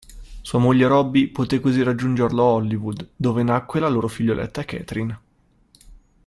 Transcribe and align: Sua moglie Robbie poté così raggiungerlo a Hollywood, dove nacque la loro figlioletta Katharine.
Sua 0.41 0.57
moglie 0.57 0.87
Robbie 0.87 1.29
poté 1.29 1.59
così 1.59 1.83
raggiungerlo 1.83 2.41
a 2.41 2.53
Hollywood, 2.53 3.09
dove 3.15 3.43
nacque 3.43 3.79
la 3.79 3.87
loro 3.87 4.07
figlioletta 4.07 4.65
Katharine. 4.65 5.19